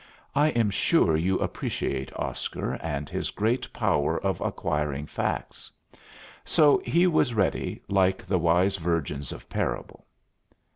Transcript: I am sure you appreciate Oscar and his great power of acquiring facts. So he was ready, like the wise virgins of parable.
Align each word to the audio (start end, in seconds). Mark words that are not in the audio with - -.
I 0.33 0.47
am 0.47 0.71
sure 0.71 1.15
you 1.15 1.37
appreciate 1.37 2.11
Oscar 2.15 2.73
and 2.81 3.07
his 3.07 3.29
great 3.29 3.71
power 3.71 4.19
of 4.19 4.41
acquiring 4.41 5.05
facts. 5.05 5.69
So 6.43 6.81
he 6.83 7.05
was 7.05 7.35
ready, 7.35 7.83
like 7.87 8.23
the 8.23 8.39
wise 8.39 8.77
virgins 8.77 9.31
of 9.31 9.47
parable. 9.47 10.07